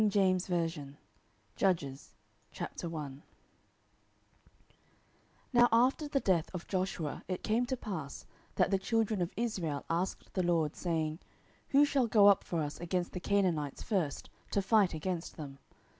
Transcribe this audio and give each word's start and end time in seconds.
Book 0.01 0.11
07 0.11 0.97
Judges 1.55 2.15
07:001:001 2.55 3.21
Now 5.53 5.67
after 5.71 6.07
the 6.07 6.19
death 6.19 6.49
of 6.55 6.65
Joshua 6.67 7.23
it 7.27 7.43
came 7.43 7.67
to 7.67 7.77
pass, 7.77 8.25
that 8.55 8.71
the 8.71 8.79
children 8.79 9.21
of 9.21 9.31
Israel 9.37 9.85
asked 9.91 10.33
the 10.33 10.41
LORD, 10.41 10.75
saying, 10.75 11.19
Who 11.67 11.85
shall 11.85 12.07
go 12.07 12.25
up 12.29 12.43
for 12.43 12.63
us 12.63 12.79
against 12.79 13.11
the 13.11 13.19
Canaanites 13.19 13.83
first, 13.83 14.31
to 14.49 14.63
fight 14.63 14.95
against 14.95 15.37
them? 15.37 15.59